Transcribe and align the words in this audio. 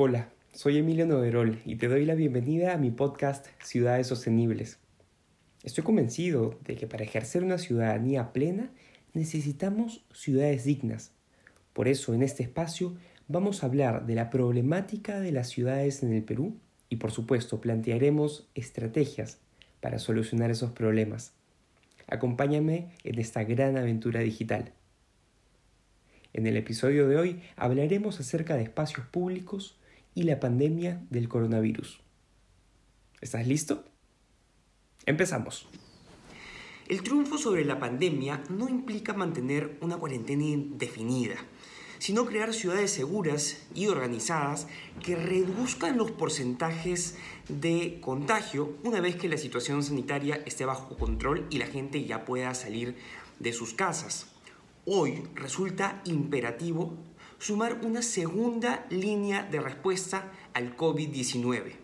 Hola, 0.00 0.28
soy 0.54 0.78
Emilio 0.78 1.06
Noverol 1.06 1.60
y 1.64 1.74
te 1.74 1.88
doy 1.88 2.04
la 2.04 2.14
bienvenida 2.14 2.72
a 2.72 2.76
mi 2.76 2.92
podcast 2.92 3.48
Ciudades 3.60 4.06
Sostenibles. 4.06 4.78
Estoy 5.64 5.82
convencido 5.82 6.56
de 6.64 6.76
que 6.76 6.86
para 6.86 7.02
ejercer 7.02 7.42
una 7.42 7.58
ciudadanía 7.58 8.32
plena 8.32 8.70
necesitamos 9.12 10.04
ciudades 10.14 10.62
dignas. 10.62 11.10
Por 11.72 11.88
eso 11.88 12.14
en 12.14 12.22
este 12.22 12.44
espacio 12.44 12.94
vamos 13.26 13.60
a 13.60 13.66
hablar 13.66 14.06
de 14.06 14.14
la 14.14 14.30
problemática 14.30 15.18
de 15.18 15.32
las 15.32 15.48
ciudades 15.48 16.04
en 16.04 16.12
el 16.12 16.22
Perú 16.22 16.56
y 16.88 16.98
por 16.98 17.10
supuesto 17.10 17.60
plantearemos 17.60 18.48
estrategias 18.54 19.38
para 19.80 19.98
solucionar 19.98 20.52
esos 20.52 20.70
problemas. 20.70 21.32
Acompáñame 22.06 22.92
en 23.02 23.18
esta 23.18 23.42
gran 23.42 23.76
aventura 23.76 24.20
digital. 24.20 24.70
En 26.34 26.46
el 26.46 26.56
episodio 26.56 27.08
de 27.08 27.16
hoy 27.16 27.42
hablaremos 27.56 28.20
acerca 28.20 28.54
de 28.54 28.62
espacios 28.62 29.04
públicos 29.08 29.74
y 30.18 30.24
la 30.24 30.40
pandemia 30.40 31.00
del 31.10 31.28
coronavirus. 31.28 32.00
¿Estás 33.20 33.46
listo? 33.46 33.84
Empezamos. 35.06 35.68
El 36.88 37.04
triunfo 37.04 37.38
sobre 37.38 37.64
la 37.64 37.78
pandemia 37.78 38.42
no 38.50 38.68
implica 38.68 39.12
mantener 39.12 39.78
una 39.80 39.96
cuarentena 39.96 40.42
indefinida, 40.42 41.36
sino 42.00 42.26
crear 42.26 42.52
ciudades 42.52 42.90
seguras 42.90 43.64
y 43.76 43.86
organizadas 43.86 44.66
que 45.04 45.14
reduzcan 45.14 45.96
los 45.96 46.10
porcentajes 46.10 47.16
de 47.48 48.00
contagio 48.00 48.74
una 48.82 49.00
vez 49.00 49.14
que 49.14 49.28
la 49.28 49.38
situación 49.38 49.84
sanitaria 49.84 50.42
esté 50.46 50.64
bajo 50.64 50.96
control 50.96 51.46
y 51.48 51.58
la 51.58 51.68
gente 51.68 52.04
ya 52.04 52.24
pueda 52.24 52.54
salir 52.54 52.96
de 53.38 53.52
sus 53.52 53.72
casas. 53.72 54.26
Hoy 54.84 55.22
resulta 55.36 56.02
imperativo 56.06 56.98
sumar 57.38 57.80
una 57.84 58.02
segunda 58.02 58.86
línea 58.90 59.44
de 59.44 59.60
respuesta 59.60 60.32
al 60.54 60.76
COVID-19, 60.76 61.76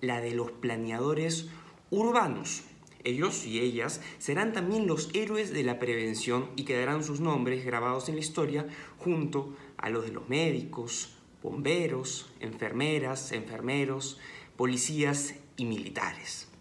la 0.00 0.20
de 0.20 0.32
los 0.32 0.50
planeadores 0.52 1.48
urbanos. 1.90 2.62
Ellos 3.04 3.44
y 3.44 3.60
ellas 3.60 4.00
serán 4.18 4.52
también 4.52 4.86
los 4.86 5.10
héroes 5.12 5.52
de 5.52 5.64
la 5.64 5.78
prevención 5.78 6.50
y 6.56 6.64
quedarán 6.64 7.02
sus 7.02 7.20
nombres 7.20 7.64
grabados 7.64 8.08
en 8.08 8.14
la 8.14 8.20
historia 8.20 8.66
junto 8.98 9.56
a 9.76 9.90
los 9.90 10.04
de 10.04 10.12
los 10.12 10.28
médicos, 10.28 11.16
bomberos, 11.42 12.32
enfermeras, 12.40 13.32
enfermeros, 13.32 14.20
policías 14.56 15.34
y 15.56 15.64
militares. 15.64 16.51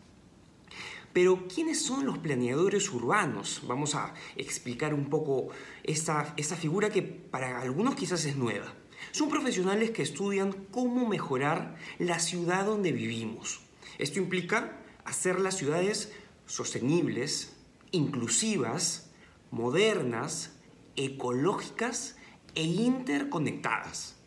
Pero, 1.14 1.48
¿quiénes 1.54 1.81
son 1.81 2.06
los 2.06 2.17
planeadores 2.20 2.90
urbanos? 2.92 3.62
Vamos 3.67 3.95
a 3.95 4.14
explicar 4.36 4.94
un 4.94 5.09
poco 5.09 5.50
esta, 5.84 6.34
esta 6.38 6.56
figura 6.56 6.90
que 6.90 7.02
para 7.02 7.59
algunos 7.59 7.95
quizás 7.95 8.26
es 8.26 8.38
nueva. 8.38 8.73
Son 9.12 9.30
profesionales 9.30 9.92
que 9.92 10.03
estudian 10.03 10.53
cómo 10.72 11.08
mejorar 11.08 11.76
la 12.00 12.20
ciudad 12.20 12.66
donde 12.66 12.92
vivimos. 12.92 13.62
Esto 13.98 14.20
implica 14.20 14.78
hacer 15.03 15.40
las 15.40 15.58
ciudades 15.58 16.14
sostenibles, 16.45 17.56
inclusivas, 17.92 19.09
modernas, 19.50 20.53
ecológicas 20.96 22.16
e 22.56 22.64
interconectadas. 22.64 24.20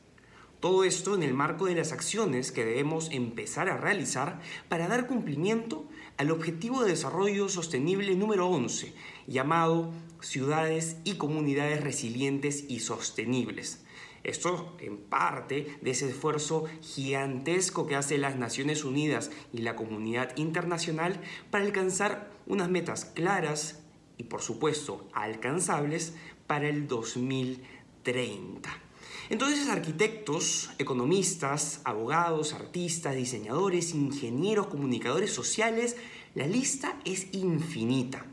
Todo 0.64 0.84
esto 0.84 1.14
en 1.14 1.22
el 1.22 1.34
marco 1.34 1.66
de 1.66 1.74
las 1.74 1.92
acciones 1.92 2.50
que 2.50 2.64
debemos 2.64 3.10
empezar 3.10 3.68
a 3.68 3.76
realizar 3.76 4.40
para 4.70 4.88
dar 4.88 5.06
cumplimiento 5.06 5.84
al 6.16 6.30
Objetivo 6.30 6.82
de 6.82 6.92
Desarrollo 6.92 7.50
Sostenible 7.50 8.14
número 8.16 8.48
11, 8.48 8.94
llamado 9.26 9.92
Ciudades 10.22 10.96
y 11.04 11.16
Comunidades 11.16 11.84
Resilientes 11.84 12.64
y 12.66 12.80
Sostenibles. 12.80 13.84
Esto 14.22 14.74
en 14.80 14.96
parte 14.96 15.76
de 15.82 15.90
ese 15.90 16.08
esfuerzo 16.08 16.64
gigantesco 16.80 17.86
que 17.86 17.96
hace 17.96 18.16
las 18.16 18.36
Naciones 18.36 18.84
Unidas 18.84 19.30
y 19.52 19.58
la 19.58 19.76
comunidad 19.76 20.34
internacional 20.38 21.20
para 21.50 21.66
alcanzar 21.66 22.30
unas 22.46 22.70
metas 22.70 23.04
claras 23.04 23.82
y 24.16 24.22
por 24.22 24.40
supuesto 24.40 25.10
alcanzables 25.12 26.14
para 26.46 26.70
el 26.70 26.88
2030. 26.88 28.83
Entonces 29.30 29.68
arquitectos, 29.68 30.70
economistas, 30.78 31.80
abogados, 31.84 32.52
artistas, 32.52 33.16
diseñadores, 33.16 33.94
ingenieros, 33.94 34.66
comunicadores 34.66 35.32
sociales, 35.32 35.96
la 36.34 36.46
lista 36.46 36.98
es 37.04 37.28
infinita. 37.32 38.26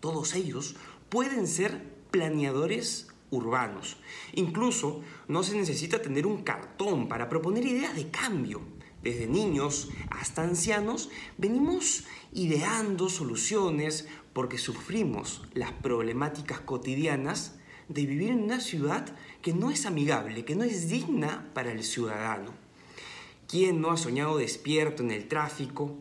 Todos 0.00 0.34
ellos 0.34 0.76
pueden 1.08 1.46
ser 1.46 1.82
planeadores 2.10 3.08
urbanos. 3.30 3.96
Incluso 4.34 5.02
no 5.28 5.42
se 5.42 5.56
necesita 5.56 6.02
tener 6.02 6.26
un 6.26 6.42
cartón 6.42 7.08
para 7.08 7.28
proponer 7.28 7.64
ideas 7.64 7.96
de 7.96 8.10
cambio. 8.10 8.60
Desde 9.02 9.26
niños 9.26 9.88
hasta 10.10 10.42
ancianos 10.42 11.10
venimos 11.38 12.04
ideando 12.32 13.08
soluciones 13.08 14.06
porque 14.32 14.58
sufrimos 14.58 15.42
las 15.54 15.72
problemáticas 15.72 16.60
cotidianas 16.60 17.56
de 17.92 18.06
vivir 18.06 18.30
en 18.30 18.42
una 18.42 18.60
ciudad 18.60 19.06
que 19.42 19.52
no 19.52 19.70
es 19.70 19.86
amigable, 19.86 20.44
que 20.44 20.54
no 20.54 20.64
es 20.64 20.88
digna 20.88 21.50
para 21.54 21.72
el 21.72 21.84
ciudadano. 21.84 22.52
¿Quién 23.48 23.80
no 23.80 23.90
ha 23.90 23.96
soñado 23.96 24.38
despierto 24.38 25.02
en 25.02 25.10
el 25.10 25.28
tráfico, 25.28 25.98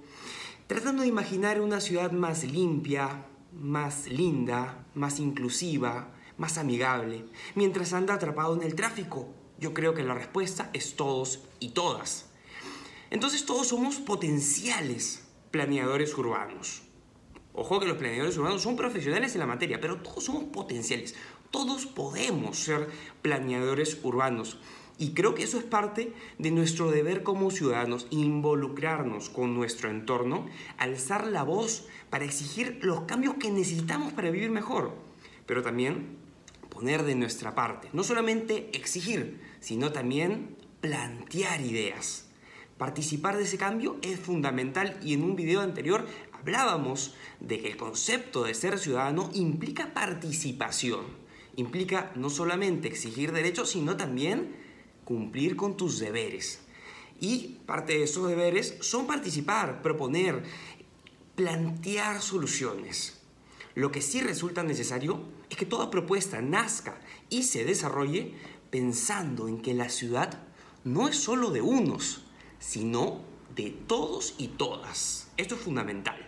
tratando 0.68 1.02
de 1.02 1.10
imaginar 1.10 1.60
una 1.60 1.82
ciudad 1.82 2.12
más 2.12 2.44
limpia, 2.44 3.26
más 3.52 4.08
linda, 4.08 4.86
más 4.94 5.20
inclusiva, 5.20 6.14
más 6.38 6.58
amigable, 6.58 7.26
mientras 7.56 7.94
anda 7.94 8.14
atrapado 8.14 8.56
en 8.56 8.64
el 8.64 8.76
tráfico? 8.76 9.28
Yo 9.60 9.74
creo 9.74 9.94
que 9.94 10.04
la 10.04 10.14
respuesta 10.14 10.70
es 10.74 10.96
todos 10.96 11.44
y 11.60 11.70
todas. 11.70 12.30
Entonces 13.10 13.46
todos 13.46 13.68
somos 13.68 13.98
potenciales 13.98 15.28
planeadores 15.52 16.18
urbanos. 16.18 16.84
Ojo 17.54 17.82
que 17.82 17.86
los 17.86 17.98
planeadores 17.98 18.38
urbanos 18.38 18.62
son 18.62 18.78
profesionales 18.78 19.34
en 19.34 19.40
la 19.40 19.46
materia, 19.46 19.82
pero 19.82 19.98
todos 19.98 20.24
somos 20.24 20.46
potenciales. 20.46 21.16
Todos 21.52 21.86
podemos 21.86 22.58
ser 22.58 22.90
planeadores 23.22 24.00
urbanos. 24.04 24.58
Y 24.98 25.14
creo 25.14 25.36
que 25.36 25.44
eso 25.44 25.58
es 25.58 25.64
parte 25.64 26.14
de 26.38 26.52
nuestro 26.52 26.92
deber 26.92 27.24
como 27.24 27.52
ciudadanos, 27.52 28.08
involucrarnos 28.10 29.30
con 29.30 29.54
nuestro 29.56 29.90
entorno, 29.90 30.48
alzar 30.78 31.28
la 31.28 31.44
voz 31.44 31.88
para 32.10 32.24
exigir 32.24 32.80
los 32.82 33.02
cambios 33.02 33.36
que 33.36 33.52
necesitamos 33.52 34.14
para 34.14 34.30
vivir 34.30 34.52
mejor, 34.52 34.94
pero 35.46 35.62
también 35.62 36.18
poner 36.70 37.04
de 37.04 37.16
nuestra 37.16 37.56
parte. 37.56 37.90
No 37.94 38.04
solamente 38.04 38.70
exigir, 38.74 39.42
sino 39.60 39.92
también 39.92 40.56
plantear 40.82 41.62
ideas. 41.62 42.28
Participar 42.78 43.38
de 43.38 43.44
ese 43.44 43.58
cambio 43.58 43.98
es 44.02 44.20
fundamental 44.20 45.00
y 45.04 45.14
en 45.14 45.24
un 45.24 45.36
video 45.36 45.62
anterior 45.62 46.08
hablábamos 46.32 47.16
de 47.40 47.60
que 47.60 47.70
el 47.70 47.78
concepto 47.78 48.44
de 48.44 48.56
ser 48.56 48.80
ciudadano 48.80 49.30
implica 49.34 49.94
participación, 49.94 51.21
implica 51.56 52.12
no 52.16 52.30
solamente 52.30 52.88
exigir 52.88 53.32
derechos, 53.32 53.70
sino 53.70 53.98
también 53.98 54.56
cumplir 55.06 55.56
con 55.56 55.78
tus 55.78 56.00
deberes. 56.00 56.62
Y 57.20 57.60
parte 57.66 57.94
de 57.94 58.04
esos 58.04 58.28
deberes 58.28 58.78
son 58.82 59.08
participar, 59.08 59.82
proponer, 59.82 60.44
plantear 61.36 62.22
soluciones. 62.22 63.22
Lo 63.76 63.92
que 63.92 64.02
sí 64.02 64.22
resulta 64.22 64.64
necesario 64.64 65.22
es 65.50 65.58
que 65.58 65.66
toda 65.66 65.92
propuesta 65.92 66.42
nazca 66.42 67.00
y 67.30 67.44
se 67.44 67.64
desarrolle 67.64 68.34
pensando 68.70 69.48
en 69.48 69.62
que 69.62 69.74
la 69.74 69.90
ciudad 69.90 70.44
no 70.84 71.08
es 71.08 71.18
solo 71.18 71.52
de 71.52 71.62
unos, 71.62 72.26
sino 72.60 73.22
de 73.56 73.70
todos 73.70 74.36
y 74.38 74.48
todas. 74.50 75.30
Esto 75.38 75.56
es 75.56 75.62
fundamental. 75.62 76.21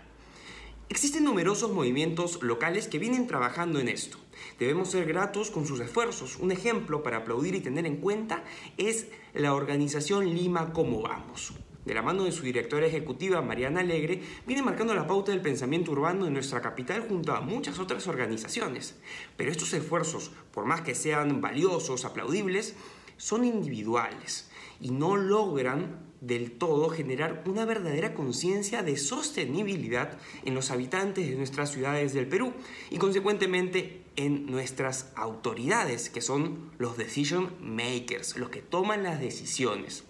Existen 0.90 1.24
numerosos 1.24 1.72
movimientos 1.72 2.44
locales 2.44 2.88
que 2.88 3.00
vienen 3.00 3.26
trabajando 3.26 3.80
en 3.80 3.88
esto. 3.88 4.18
Debemos 4.60 4.92
ser 4.92 5.06
gratos 5.06 5.50
con 5.50 5.66
sus 5.66 5.80
esfuerzos. 5.80 6.38
Un 6.38 6.52
ejemplo 6.52 7.02
para 7.04 7.18
aplaudir 7.18 7.56
y 7.56 7.62
tener 7.62 7.86
en 7.86 7.98
cuenta 7.98 8.44
es 8.78 9.08
la 9.34 9.54
organización 9.54 10.34
Lima 10.34 10.74
Como 10.74 11.02
Vamos. 11.02 11.54
De 11.86 11.94
la 11.94 12.02
mano 12.02 12.26
de 12.26 12.32
su 12.32 12.44
directora 12.44 12.86
ejecutiva, 12.86 13.42
Mariana 13.42 13.80
Alegre, 13.80 14.22
viene 14.46 14.62
marcando 14.62 14.94
la 14.94 15.08
pauta 15.08 15.32
del 15.32 15.42
pensamiento 15.42 15.92
urbano 15.92 16.28
en 16.28 16.34
nuestra 16.34 16.62
capital 16.62 17.06
junto 17.08 17.34
a 17.34 17.42
muchas 17.42 17.80
otras 17.80 18.08
organizaciones. 18.08 18.96
Pero 19.36 19.52
estos 19.52 19.74
esfuerzos, 19.74 20.32
por 20.54 20.66
más 20.66 20.82
que 20.82 20.96
sean 20.96 21.42
valiosos, 21.42 22.06
aplaudibles, 22.06 22.76
son 23.18 23.46
individuales 23.46 24.50
y 24.80 24.92
no 24.92 25.16
logran 25.16 26.13
del 26.24 26.52
todo 26.52 26.90
generar 26.90 27.44
una 27.46 27.66
verdadera 27.66 28.14
conciencia 28.14 28.82
de 28.82 28.96
sostenibilidad 28.96 30.18
en 30.46 30.56
los 30.56 30.72
habitantes 30.72 31.30
de 31.30 31.36
nuestras 31.36 31.72
ciudades 31.72 32.14
del 32.14 32.28
Perú 32.28 32.54
y 32.90 32.98
consecuentemente 32.98 34.04
en 34.16 34.46
nuestras 34.46 35.12
autoridades, 35.16 36.10
que 36.10 36.22
son 36.22 36.72
los 36.78 36.98
decision 36.98 37.54
makers, 37.60 38.38
los 38.38 38.50
que 38.50 38.62
toman 38.62 39.04
las 39.04 39.20
decisiones. 39.20 40.06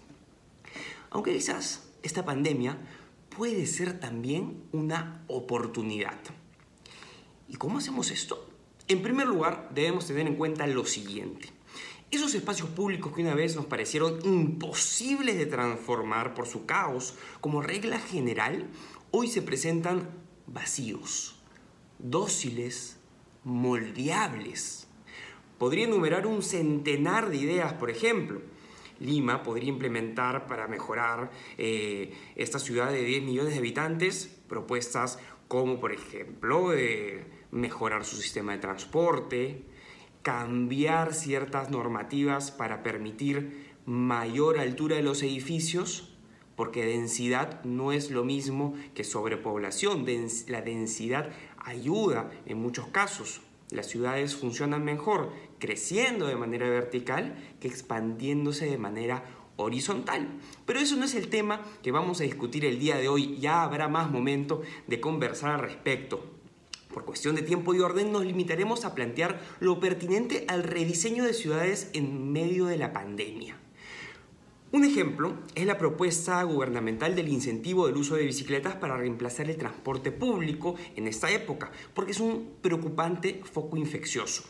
Aunque 1.10 1.32
quizás 1.32 1.88
esta 2.02 2.24
pandemia 2.24 2.78
puede 3.36 3.66
ser 3.66 3.98
también 3.98 4.62
una 4.72 5.24
oportunidad. 5.26 6.18
¿Y 7.48 7.56
cómo 7.56 7.78
hacemos 7.78 8.12
esto? 8.12 8.48
En 8.86 9.02
primer 9.02 9.26
lugar, 9.26 9.70
debemos 9.74 10.06
tener 10.06 10.26
en 10.26 10.36
cuenta 10.36 10.66
lo 10.66 10.84
siguiente. 10.84 11.53
Esos 12.14 12.32
espacios 12.36 12.68
públicos 12.68 13.12
que 13.12 13.22
una 13.22 13.34
vez 13.34 13.56
nos 13.56 13.66
parecieron 13.66 14.20
imposibles 14.24 15.36
de 15.36 15.46
transformar 15.46 16.32
por 16.32 16.46
su 16.46 16.64
caos, 16.64 17.16
como 17.40 17.60
regla 17.60 17.98
general, 17.98 18.68
hoy 19.10 19.26
se 19.26 19.42
presentan 19.42 20.10
vacíos, 20.46 21.42
dóciles, 21.98 22.98
moldeables. 23.42 24.86
Podría 25.58 25.86
enumerar 25.86 26.28
un 26.28 26.44
centenar 26.44 27.30
de 27.30 27.38
ideas, 27.38 27.72
por 27.72 27.90
ejemplo. 27.90 28.42
Lima 29.00 29.42
podría 29.42 29.70
implementar 29.70 30.46
para 30.46 30.68
mejorar 30.68 31.32
eh, 31.58 32.12
esta 32.36 32.60
ciudad 32.60 32.92
de 32.92 33.02
10 33.02 33.24
millones 33.24 33.54
de 33.54 33.58
habitantes 33.58 34.38
propuestas 34.46 35.18
como, 35.48 35.80
por 35.80 35.90
ejemplo, 35.90 36.70
mejorar 37.50 38.04
su 38.04 38.14
sistema 38.14 38.52
de 38.52 38.58
transporte, 38.58 39.64
cambiar 40.24 41.12
ciertas 41.12 41.70
normativas 41.70 42.50
para 42.50 42.82
permitir 42.82 43.74
mayor 43.84 44.58
altura 44.58 44.96
de 44.96 45.02
los 45.02 45.22
edificios, 45.22 46.16
porque 46.56 46.86
densidad 46.86 47.62
no 47.62 47.92
es 47.92 48.10
lo 48.10 48.24
mismo 48.24 48.74
que 48.94 49.04
sobrepoblación. 49.04 50.06
La 50.48 50.62
densidad 50.62 51.28
ayuda 51.58 52.30
en 52.46 52.58
muchos 52.58 52.86
casos. 52.86 53.42
Las 53.70 53.86
ciudades 53.86 54.34
funcionan 54.34 54.82
mejor 54.82 55.30
creciendo 55.58 56.26
de 56.26 56.36
manera 56.36 56.70
vertical 56.70 57.36
que 57.60 57.68
expandiéndose 57.68 58.64
de 58.64 58.78
manera 58.78 59.24
horizontal. 59.56 60.26
Pero 60.64 60.80
eso 60.80 60.96
no 60.96 61.04
es 61.04 61.14
el 61.14 61.28
tema 61.28 61.60
que 61.82 61.92
vamos 61.92 62.22
a 62.22 62.24
discutir 62.24 62.64
el 62.64 62.78
día 62.78 62.96
de 62.96 63.08
hoy. 63.08 63.36
Ya 63.38 63.62
habrá 63.62 63.88
más 63.88 64.10
momento 64.10 64.62
de 64.86 65.00
conversar 65.00 65.50
al 65.50 65.60
respecto. 65.60 66.33
Por 66.92 67.04
cuestión 67.04 67.34
de 67.34 67.42
tiempo 67.42 67.74
y 67.74 67.80
orden 67.80 68.12
nos 68.12 68.24
limitaremos 68.24 68.84
a 68.84 68.94
plantear 68.94 69.40
lo 69.60 69.80
pertinente 69.80 70.44
al 70.48 70.62
rediseño 70.62 71.24
de 71.24 71.34
ciudades 71.34 71.90
en 71.92 72.32
medio 72.32 72.66
de 72.66 72.76
la 72.76 72.92
pandemia. 72.92 73.56
Un 74.74 74.84
ejemplo 74.84 75.34
es 75.54 75.66
la 75.66 75.78
propuesta 75.78 76.42
gubernamental 76.42 77.14
del 77.14 77.28
incentivo 77.28 77.86
del 77.86 77.96
uso 77.96 78.16
de 78.16 78.24
bicicletas 78.24 78.74
para 78.74 78.96
reemplazar 78.96 79.48
el 79.48 79.56
transporte 79.56 80.10
público 80.10 80.74
en 80.96 81.06
esta 81.06 81.30
época, 81.30 81.70
porque 81.94 82.10
es 82.10 82.18
un 82.18 82.54
preocupante 82.60 83.40
foco 83.44 83.76
infeccioso, 83.76 84.42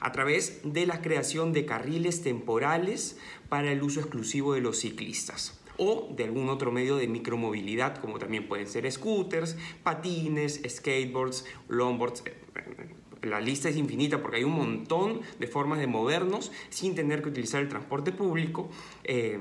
a 0.00 0.12
través 0.12 0.60
de 0.64 0.86
la 0.86 1.02
creación 1.02 1.52
de 1.52 1.66
carriles 1.66 2.22
temporales 2.22 3.18
para 3.50 3.70
el 3.70 3.82
uso 3.82 4.00
exclusivo 4.00 4.54
de 4.54 4.62
los 4.62 4.78
ciclistas 4.78 5.60
o 5.78 6.12
de 6.16 6.24
algún 6.24 6.48
otro 6.48 6.72
medio 6.72 6.96
de 6.96 7.08
micromovilidad, 7.08 7.98
como 7.98 8.18
también 8.18 8.48
pueden 8.48 8.66
ser 8.66 8.90
scooters, 8.90 9.56
patines, 9.82 10.60
skateboards, 10.68 11.44
longboards. 11.68 12.24
La 13.22 13.40
lista 13.40 13.68
es 13.68 13.76
infinita 13.76 14.22
porque 14.22 14.38
hay 14.38 14.44
un 14.44 14.56
montón 14.56 15.20
de 15.38 15.46
formas 15.46 15.78
de 15.78 15.86
movernos 15.86 16.52
sin 16.68 16.94
tener 16.94 17.22
que 17.22 17.30
utilizar 17.30 17.60
el 17.62 17.68
transporte 17.68 18.12
público 18.12 18.70
eh, 19.04 19.38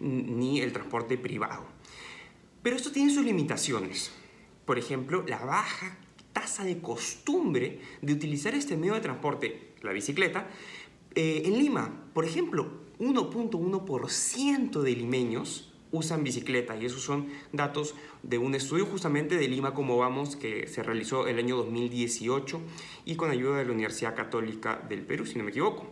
ni 0.00 0.60
el 0.60 0.72
transporte 0.72 1.16
privado. 1.16 1.64
Pero 2.62 2.76
esto 2.76 2.92
tiene 2.92 3.12
sus 3.12 3.24
limitaciones. 3.24 4.12
Por 4.64 4.78
ejemplo, 4.78 5.24
la 5.26 5.44
baja 5.44 5.98
tasa 6.32 6.64
de 6.64 6.80
costumbre 6.80 7.80
de 8.00 8.12
utilizar 8.12 8.54
este 8.54 8.76
medio 8.76 8.94
de 8.94 9.00
transporte, 9.00 9.72
la 9.82 9.92
bicicleta, 9.92 10.48
eh, 11.14 11.42
en 11.44 11.58
Lima, 11.58 12.06
por 12.14 12.24
ejemplo, 12.24 12.82
1.1% 12.98 14.80
de 14.80 14.90
limeños 14.92 15.71
usan 15.92 16.24
bicicleta 16.24 16.76
y 16.76 16.86
esos 16.86 17.02
son 17.02 17.28
datos 17.52 17.94
de 18.22 18.38
un 18.38 18.54
estudio 18.54 18.86
justamente 18.86 19.36
de 19.36 19.46
Lima 19.46 19.74
como 19.74 19.98
vamos 19.98 20.36
que 20.36 20.66
se 20.66 20.82
realizó 20.82 21.28
el 21.28 21.38
año 21.38 21.56
2018 21.56 22.60
y 23.04 23.14
con 23.16 23.30
ayuda 23.30 23.58
de 23.58 23.66
la 23.66 23.72
Universidad 23.72 24.16
Católica 24.16 24.82
del 24.88 25.02
Perú, 25.02 25.26
si 25.26 25.38
no 25.38 25.44
me 25.44 25.50
equivoco. 25.50 25.86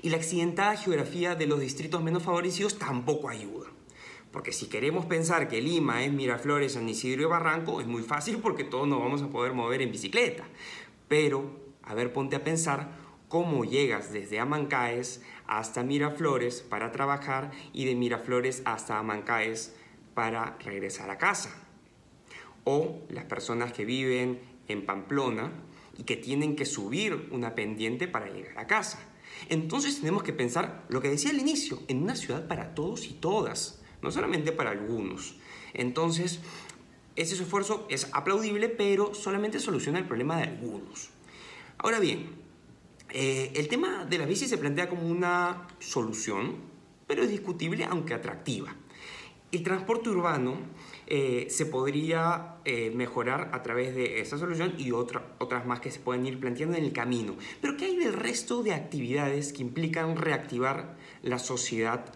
Y 0.00 0.08
la 0.08 0.16
accidentada 0.16 0.76
geografía 0.76 1.34
de 1.34 1.46
los 1.46 1.60
distritos 1.60 2.02
menos 2.02 2.22
favorecidos 2.22 2.78
tampoco 2.78 3.28
ayuda. 3.28 3.66
Porque 4.30 4.52
si 4.52 4.66
queremos 4.66 5.06
pensar 5.06 5.48
que 5.48 5.60
Lima 5.60 6.04
es 6.04 6.12
Miraflores, 6.12 6.74
San 6.74 6.88
Isidro 6.88 7.22
y 7.22 7.26
Barranco, 7.26 7.80
es 7.80 7.86
muy 7.86 8.02
fácil 8.02 8.38
porque 8.38 8.64
todos 8.64 8.86
nos 8.86 9.00
vamos 9.00 9.22
a 9.22 9.28
poder 9.28 9.52
mover 9.52 9.82
en 9.82 9.90
bicicleta. 9.90 10.44
Pero, 11.08 11.50
a 11.82 11.94
ver, 11.94 12.12
ponte 12.12 12.36
a 12.36 12.44
pensar 12.44 12.96
cómo 13.28 13.64
llegas 13.64 14.12
desde 14.12 14.38
Amancaes 14.38 15.22
hasta 15.50 15.82
Miraflores 15.82 16.62
para 16.62 16.92
trabajar 16.92 17.50
y 17.72 17.84
de 17.84 17.96
Miraflores 17.96 18.62
hasta 18.64 18.98
Amancaes 18.98 19.74
para 20.14 20.56
regresar 20.64 21.10
a 21.10 21.18
casa. 21.18 21.50
O 22.64 23.00
las 23.10 23.24
personas 23.24 23.72
que 23.72 23.84
viven 23.84 24.40
en 24.68 24.86
Pamplona 24.86 25.50
y 25.98 26.04
que 26.04 26.16
tienen 26.16 26.56
que 26.56 26.64
subir 26.64 27.28
una 27.32 27.54
pendiente 27.54 28.06
para 28.06 28.28
llegar 28.28 28.58
a 28.58 28.66
casa. 28.66 29.00
Entonces 29.48 29.98
tenemos 29.98 30.22
que 30.22 30.32
pensar 30.32 30.84
lo 30.88 31.02
que 31.02 31.08
decía 31.08 31.30
al 31.30 31.38
inicio, 31.38 31.82
en 31.88 32.02
una 32.02 32.14
ciudad 32.14 32.46
para 32.46 32.74
todos 32.74 33.06
y 33.06 33.14
todas, 33.14 33.82
no 34.02 34.10
solamente 34.10 34.52
para 34.52 34.70
algunos. 34.70 35.36
Entonces, 35.74 36.40
ese 37.16 37.34
esfuerzo 37.34 37.86
es 37.90 38.08
aplaudible, 38.12 38.68
pero 38.68 39.14
solamente 39.14 39.58
soluciona 39.58 39.98
el 39.98 40.06
problema 40.06 40.36
de 40.36 40.44
algunos. 40.44 41.10
Ahora 41.78 41.98
bien, 41.98 42.39
eh, 43.12 43.52
el 43.56 43.68
tema 43.68 44.04
de 44.04 44.18
la 44.18 44.26
bici 44.26 44.46
se 44.46 44.58
plantea 44.58 44.88
como 44.88 45.06
una 45.06 45.66
solución, 45.78 46.56
pero 47.06 47.22
es 47.22 47.30
discutible 47.30 47.84
aunque 47.84 48.14
atractiva. 48.14 48.74
El 49.50 49.64
transporte 49.64 50.10
urbano 50.10 50.58
eh, 51.08 51.48
se 51.50 51.66
podría 51.66 52.58
eh, 52.64 52.92
mejorar 52.94 53.50
a 53.52 53.62
través 53.64 53.96
de 53.96 54.20
esa 54.20 54.38
solución 54.38 54.74
y 54.78 54.92
otras 54.92 55.66
más 55.66 55.80
que 55.80 55.90
se 55.90 55.98
pueden 55.98 56.24
ir 56.24 56.38
planteando 56.38 56.76
en 56.76 56.84
el 56.84 56.92
camino. 56.92 57.34
Pero 57.60 57.76
¿qué 57.76 57.86
hay 57.86 57.96
del 57.96 58.12
resto 58.12 58.62
de 58.62 58.74
actividades 58.74 59.52
que 59.52 59.62
implican 59.62 60.16
reactivar 60.16 60.96
la 61.22 61.40
sociedad, 61.40 62.12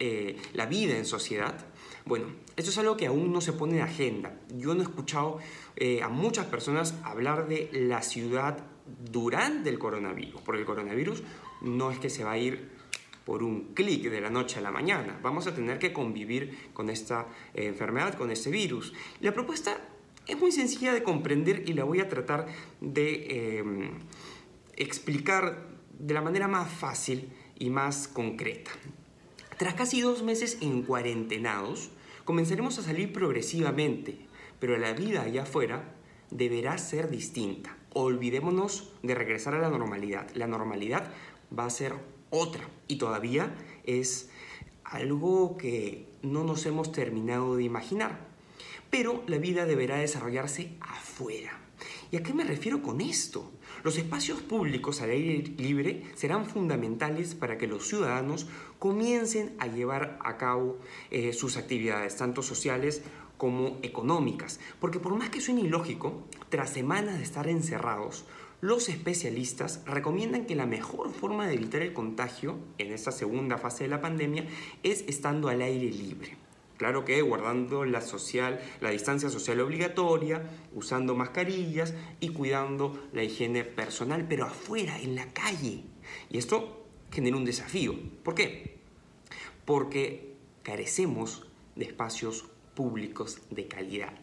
la 0.52 0.66
vida 0.66 0.96
en 0.96 1.06
sociedad? 1.06 1.56
Bueno, 2.04 2.26
esto 2.54 2.70
es 2.70 2.78
algo 2.78 2.96
que 2.96 3.06
aún 3.06 3.32
no 3.32 3.40
se 3.40 3.52
pone 3.52 3.78
en 3.78 3.82
agenda. 3.82 4.38
Yo 4.56 4.74
no 4.74 4.82
he 4.82 4.84
escuchado 4.84 5.38
a 6.02 6.08
muchas 6.08 6.46
personas 6.46 6.94
hablar 7.02 7.48
de 7.48 7.68
la 7.72 8.00
ciudad 8.02 8.58
durante 8.86 9.70
el 9.70 9.78
coronavirus, 9.78 10.40
porque 10.42 10.60
el 10.60 10.66
coronavirus 10.66 11.22
no 11.62 11.90
es 11.90 11.98
que 11.98 12.10
se 12.10 12.24
va 12.24 12.32
a 12.32 12.38
ir 12.38 12.68
por 13.24 13.42
un 13.42 13.72
clic 13.74 14.10
de 14.10 14.20
la 14.20 14.30
noche 14.30 14.58
a 14.58 14.62
la 14.62 14.70
mañana. 14.70 15.18
Vamos 15.22 15.46
a 15.46 15.54
tener 15.54 15.78
que 15.78 15.92
convivir 15.92 16.70
con 16.74 16.90
esta 16.90 17.26
eh, 17.54 17.66
enfermedad, 17.66 18.14
con 18.14 18.30
este 18.30 18.50
virus. 18.50 18.92
La 19.20 19.32
propuesta 19.32 19.78
es 20.26 20.38
muy 20.38 20.52
sencilla 20.52 20.92
de 20.92 21.02
comprender 21.02 21.64
y 21.66 21.72
la 21.72 21.84
voy 21.84 22.00
a 22.00 22.08
tratar 22.08 22.46
de 22.80 23.58
em, 23.58 23.90
explicar 24.76 25.68
de 25.98 26.14
la 26.14 26.20
manera 26.20 26.48
más 26.48 26.70
fácil 26.70 27.30
y 27.58 27.70
más 27.70 28.08
concreta. 28.08 28.70
Tras 29.56 29.74
casi 29.74 30.00
dos 30.00 30.22
meses 30.22 30.58
en 30.60 30.82
cuarentenados, 30.82 31.90
comenzaremos 32.24 32.78
a 32.78 32.82
salir 32.82 33.12
progresivamente, 33.12 34.18
pero 34.58 34.76
la 34.76 34.92
vida 34.92 35.22
allá 35.22 35.42
afuera 35.44 35.94
deberá 36.30 36.76
ser 36.78 37.08
distinta 37.08 37.76
olvidémonos 37.94 38.92
de 39.02 39.14
regresar 39.14 39.54
a 39.54 39.60
la 39.60 39.70
normalidad. 39.70 40.28
La 40.34 40.46
normalidad 40.46 41.10
va 41.56 41.64
a 41.66 41.70
ser 41.70 41.94
otra 42.30 42.68
y 42.88 42.96
todavía 42.96 43.54
es 43.84 44.28
algo 44.84 45.56
que 45.56 46.06
no 46.22 46.44
nos 46.44 46.66
hemos 46.66 46.92
terminado 46.92 47.56
de 47.56 47.64
imaginar. 47.64 48.18
Pero 48.90 49.22
la 49.26 49.38
vida 49.38 49.64
deberá 49.64 49.96
desarrollarse 49.96 50.76
afuera. 50.80 51.58
¿Y 52.10 52.16
a 52.16 52.22
qué 52.22 52.32
me 52.32 52.44
refiero 52.44 52.82
con 52.82 53.00
esto? 53.00 53.50
Los 53.82 53.98
espacios 53.98 54.40
públicos 54.40 55.00
al 55.00 55.10
aire 55.10 55.42
libre 55.58 56.04
serán 56.14 56.46
fundamentales 56.46 57.34
para 57.34 57.58
que 57.58 57.66
los 57.66 57.88
ciudadanos 57.88 58.46
comiencen 58.78 59.54
a 59.58 59.66
llevar 59.66 60.18
a 60.22 60.36
cabo 60.36 60.78
eh, 61.10 61.32
sus 61.32 61.56
actividades, 61.56 62.16
tanto 62.16 62.42
sociales 62.42 63.02
como 63.36 63.78
económicas. 63.82 64.60
Porque 64.80 64.98
por 64.98 65.14
más 65.16 65.30
que 65.30 65.40
suene 65.40 65.62
ilógico, 65.62 66.22
tras 66.48 66.70
semanas 66.70 67.18
de 67.18 67.24
estar 67.24 67.48
encerrados, 67.48 68.24
los 68.60 68.88
especialistas 68.88 69.82
recomiendan 69.84 70.46
que 70.46 70.54
la 70.54 70.66
mejor 70.66 71.12
forma 71.12 71.46
de 71.46 71.54
evitar 71.54 71.82
el 71.82 71.92
contagio 71.92 72.56
en 72.78 72.92
esta 72.92 73.12
segunda 73.12 73.58
fase 73.58 73.84
de 73.84 73.90
la 73.90 74.00
pandemia 74.00 74.46
es 74.82 75.04
estando 75.06 75.48
al 75.48 75.60
aire 75.60 75.90
libre. 75.90 76.36
Claro 76.76 77.04
que 77.04 77.20
guardando 77.22 77.84
la, 77.84 78.00
social, 78.00 78.60
la 78.80 78.90
distancia 78.90 79.28
social 79.28 79.60
obligatoria, 79.60 80.48
usando 80.74 81.14
mascarillas 81.14 81.94
y 82.20 82.30
cuidando 82.30 82.98
la 83.12 83.22
higiene 83.22 83.64
personal, 83.64 84.26
pero 84.28 84.46
afuera, 84.46 84.98
en 84.98 85.14
la 85.14 85.32
calle. 85.32 85.84
Y 86.30 86.38
esto 86.38 86.84
genera 87.12 87.36
un 87.36 87.44
desafío. 87.44 87.94
¿Por 88.22 88.34
qué? 88.34 88.78
Porque 89.64 90.34
carecemos 90.62 91.46
de 91.76 91.84
espacios 91.84 92.46
públicos 92.74 93.40
de 93.50 93.66
calidad. 93.66 94.14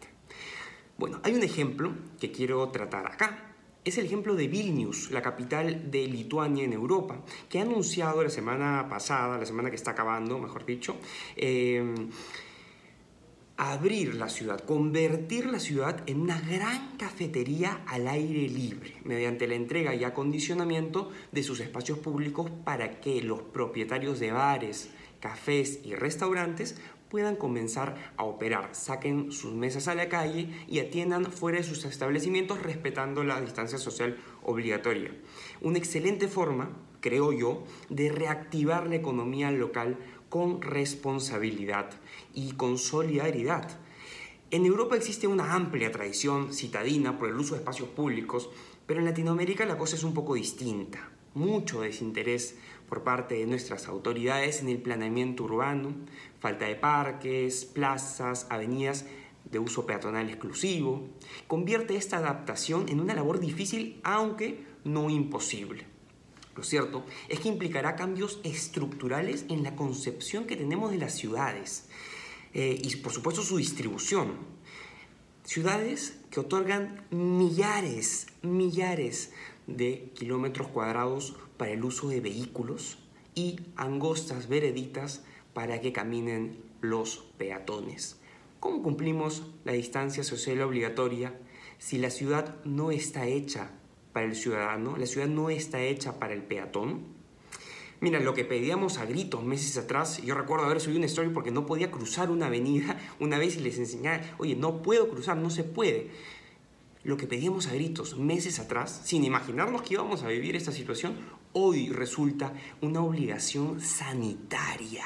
Bueno, 0.98 1.20
hay 1.22 1.34
un 1.34 1.42
ejemplo 1.42 1.92
que 2.20 2.30
quiero 2.30 2.68
tratar 2.68 3.06
acá. 3.06 3.54
Es 3.84 3.98
el 3.98 4.06
ejemplo 4.06 4.36
de 4.36 4.46
Vilnius, 4.46 5.10
la 5.10 5.22
capital 5.22 5.90
de 5.90 6.06
Lituania 6.06 6.62
en 6.64 6.72
Europa, 6.72 7.24
que 7.48 7.58
ha 7.58 7.62
anunciado 7.62 8.22
la 8.22 8.30
semana 8.30 8.86
pasada, 8.88 9.38
la 9.38 9.46
semana 9.46 9.70
que 9.70 9.76
está 9.76 9.90
acabando, 9.90 10.38
mejor 10.38 10.64
dicho, 10.64 10.96
eh, 11.34 11.82
abrir 13.56 14.14
la 14.14 14.28
ciudad, 14.28 14.60
convertir 14.60 15.46
la 15.46 15.60
ciudad 15.60 16.02
en 16.06 16.20
una 16.20 16.40
gran 16.40 16.96
cafetería 16.96 17.82
al 17.86 18.08
aire 18.08 18.48
libre, 18.48 18.96
mediante 19.04 19.46
la 19.46 19.54
entrega 19.54 19.94
y 19.94 20.04
acondicionamiento 20.04 21.10
de 21.30 21.42
sus 21.42 21.60
espacios 21.60 21.98
públicos 21.98 22.50
para 22.64 23.00
que 23.00 23.22
los 23.22 23.42
propietarios 23.42 24.18
de 24.20 24.32
bares, 24.32 24.90
cafés 25.20 25.80
y 25.84 25.94
restaurantes 25.94 26.76
puedan 27.12 27.36
comenzar 27.36 28.14
a 28.16 28.24
operar, 28.24 28.70
saquen 28.74 29.32
sus 29.32 29.52
mesas 29.52 29.86
a 29.86 29.94
la 29.94 30.08
calle 30.08 30.48
y 30.66 30.78
atiendan 30.78 31.30
fuera 31.30 31.58
de 31.58 31.62
sus 31.62 31.84
establecimientos 31.84 32.62
respetando 32.62 33.22
la 33.22 33.38
distancia 33.38 33.76
social 33.76 34.16
obligatoria. 34.42 35.14
Una 35.60 35.76
excelente 35.76 36.26
forma, 36.26 36.70
creo 37.00 37.34
yo, 37.34 37.64
de 37.90 38.10
reactivar 38.10 38.86
la 38.86 38.96
economía 38.96 39.50
local 39.50 39.98
con 40.30 40.62
responsabilidad 40.62 41.90
y 42.32 42.52
con 42.52 42.78
solidaridad. 42.78 43.68
En 44.50 44.64
Europa 44.64 44.96
existe 44.96 45.26
una 45.26 45.52
amplia 45.52 45.92
tradición 45.92 46.54
citadina 46.54 47.18
por 47.18 47.28
el 47.28 47.36
uso 47.36 47.52
de 47.52 47.60
espacios 47.60 47.90
públicos, 47.90 48.48
pero 48.86 49.00
en 49.00 49.04
Latinoamérica 49.04 49.66
la 49.66 49.76
cosa 49.76 49.96
es 49.96 50.02
un 50.02 50.14
poco 50.14 50.32
distinta. 50.32 51.10
Mucho 51.34 51.80
desinterés 51.80 52.56
por 52.88 53.04
parte 53.04 53.36
de 53.36 53.46
nuestras 53.46 53.88
autoridades 53.88 54.60
en 54.60 54.68
el 54.68 54.82
planeamiento 54.82 55.44
urbano, 55.44 55.94
falta 56.40 56.66
de 56.66 56.74
parques, 56.74 57.64
plazas, 57.64 58.46
avenidas 58.50 59.06
de 59.50 59.58
uso 59.58 59.86
peatonal 59.86 60.28
exclusivo, 60.28 61.08
convierte 61.46 61.96
esta 61.96 62.18
adaptación 62.18 62.88
en 62.88 63.00
una 63.00 63.14
labor 63.14 63.40
difícil 63.40 64.00
aunque 64.02 64.64
no 64.84 65.08
imposible. 65.10 65.86
Lo 66.54 66.62
cierto 66.62 67.04
es 67.28 67.40
que 67.40 67.48
implicará 67.48 67.96
cambios 67.96 68.40
estructurales 68.44 69.46
en 69.48 69.62
la 69.62 69.74
concepción 69.74 70.44
que 70.44 70.56
tenemos 70.56 70.90
de 70.90 70.98
las 70.98 71.14
ciudades 71.14 71.88
eh, 72.52 72.78
y 72.82 72.96
por 72.96 73.12
supuesto 73.12 73.42
su 73.42 73.56
distribución. 73.56 74.36
Ciudades 75.44 76.18
que 76.30 76.40
otorgan 76.40 77.04
millares, 77.10 78.26
millares 78.42 79.32
de 79.66 80.10
kilómetros 80.14 80.68
cuadrados 80.68 81.36
para 81.56 81.72
el 81.72 81.84
uso 81.84 82.08
de 82.08 82.20
vehículos 82.20 82.98
y 83.34 83.60
angostas 83.76 84.48
vereditas 84.48 85.24
para 85.54 85.80
que 85.80 85.92
caminen 85.92 86.58
los 86.80 87.18
peatones. 87.38 88.18
¿Cómo 88.60 88.82
cumplimos 88.82 89.44
la 89.64 89.72
distancia 89.72 90.22
social 90.24 90.60
obligatoria 90.62 91.38
si 91.78 91.98
la 91.98 92.10
ciudad 92.10 92.56
no 92.64 92.90
está 92.92 93.26
hecha 93.26 93.72
para 94.12 94.26
el 94.26 94.36
ciudadano, 94.36 94.96
la 94.96 95.06
ciudad 95.06 95.26
no 95.26 95.50
está 95.50 95.82
hecha 95.82 96.18
para 96.18 96.34
el 96.34 96.42
peatón. 96.42 97.00
Mira, 98.00 98.20
lo 98.20 98.34
que 98.34 98.44
pedíamos 98.44 98.98
a 98.98 99.04
gritos 99.04 99.44
meses 99.44 99.76
atrás, 99.76 100.20
yo 100.22 100.34
recuerdo 100.34 100.66
haber 100.66 100.80
subido 100.80 100.98
una 100.98 101.06
story 101.06 101.30
porque 101.30 101.52
no 101.52 101.66
podía 101.66 101.90
cruzar 101.90 102.30
una 102.30 102.46
avenida 102.46 102.98
una 103.20 103.38
vez 103.38 103.56
y 103.56 103.60
les 103.60 103.78
enseñaba, 103.78 104.20
oye, 104.38 104.56
no 104.56 104.82
puedo 104.82 105.08
cruzar, 105.08 105.36
no 105.36 105.50
se 105.50 105.64
puede. 105.64 106.10
Lo 107.04 107.16
que 107.16 107.26
pedíamos 107.26 107.66
a 107.66 107.74
gritos 107.74 108.16
meses 108.16 108.58
atrás, 108.58 109.02
sin 109.04 109.24
imaginarnos 109.24 109.82
que 109.82 109.94
íbamos 109.94 110.22
a 110.22 110.28
vivir 110.28 110.54
esta 110.54 110.70
situación, 110.70 111.16
hoy 111.52 111.88
resulta 111.88 112.54
una 112.80 113.00
obligación 113.00 113.80
sanitaria. 113.80 115.04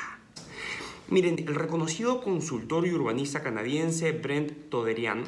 Miren, 1.09 1.38
el 1.38 1.55
reconocido 1.55 2.21
consultor 2.23 2.87
y 2.87 2.93
urbanista 2.93 3.43
canadiense 3.43 4.12
Brent 4.12 4.69
Toderian 4.69 5.25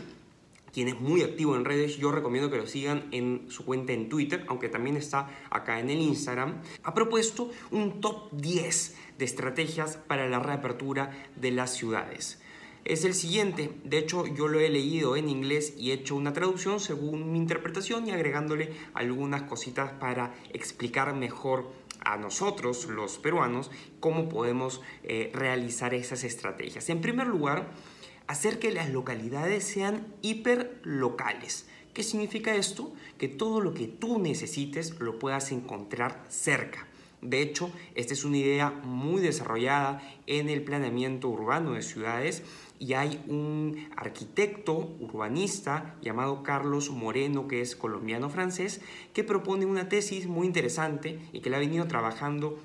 quien 0.72 0.88
es 0.88 1.00
muy 1.00 1.22
activo 1.22 1.56
en 1.56 1.64
redes, 1.64 1.96
yo 1.96 2.12
recomiendo 2.12 2.50
que 2.50 2.56
lo 2.56 2.66
sigan 2.66 3.08
en 3.10 3.46
su 3.48 3.64
cuenta 3.64 3.92
en 3.92 4.08
Twitter, 4.08 4.44
aunque 4.48 4.68
también 4.68 4.96
está 4.96 5.28
acá 5.50 5.80
en 5.80 5.90
el 5.90 5.98
Instagram, 5.98 6.62
ha 6.82 6.94
propuesto 6.94 7.50
un 7.70 8.00
top 8.00 8.30
10 8.32 8.96
de 9.18 9.24
estrategias 9.24 9.96
para 9.96 10.28
la 10.28 10.38
reapertura 10.38 11.10
de 11.36 11.50
las 11.50 11.74
ciudades. 11.74 12.40
Es 12.84 13.04
el 13.04 13.14
siguiente, 13.14 13.70
de 13.84 13.98
hecho 13.98 14.26
yo 14.26 14.48
lo 14.48 14.60
he 14.60 14.70
leído 14.70 15.16
en 15.16 15.28
inglés 15.28 15.74
y 15.76 15.90
he 15.90 15.94
hecho 15.94 16.16
una 16.16 16.32
traducción 16.32 16.80
según 16.80 17.32
mi 17.32 17.38
interpretación 17.38 18.06
y 18.06 18.12
agregándole 18.12 18.72
algunas 18.94 19.42
cositas 19.42 19.92
para 19.92 20.34
explicar 20.52 21.14
mejor 21.14 21.70
a 22.00 22.16
nosotros, 22.16 22.86
los 22.86 23.18
peruanos, 23.18 23.70
cómo 24.00 24.28
podemos 24.28 24.80
eh, 25.02 25.30
realizar 25.34 25.94
esas 25.94 26.24
estrategias. 26.24 26.88
En 26.88 27.00
primer 27.00 27.26
lugar, 27.26 27.70
hacer 28.26 28.58
que 28.58 28.72
las 28.72 28.90
localidades 28.90 29.64
sean 29.64 30.06
hiperlocales. 30.22 31.66
¿Qué 31.92 32.02
significa 32.02 32.54
esto? 32.54 32.92
Que 33.18 33.28
todo 33.28 33.60
lo 33.60 33.74
que 33.74 33.88
tú 33.88 34.18
necesites 34.20 35.00
lo 35.00 35.18
puedas 35.18 35.50
encontrar 35.50 36.24
cerca. 36.28 36.86
De 37.20 37.42
hecho, 37.42 37.72
esta 37.96 38.14
es 38.14 38.24
una 38.24 38.36
idea 38.36 38.70
muy 38.70 39.20
desarrollada 39.20 40.00
en 40.26 40.48
el 40.48 40.62
planeamiento 40.62 41.28
urbano 41.28 41.72
de 41.72 41.82
ciudades 41.82 42.44
y 42.78 42.94
hay 42.94 43.22
un 43.28 43.88
arquitecto 43.96 44.96
urbanista 45.00 45.96
llamado 46.00 46.42
Carlos 46.42 46.90
Moreno, 46.90 47.48
que 47.48 47.60
es 47.60 47.76
colombiano-francés, 47.76 48.80
que 49.12 49.24
propone 49.24 49.66
una 49.66 49.88
tesis 49.88 50.26
muy 50.26 50.46
interesante 50.46 51.18
y 51.32 51.40
que 51.40 51.50
la 51.50 51.56
ha 51.56 51.60
venido 51.60 51.86
trabajando 51.86 52.58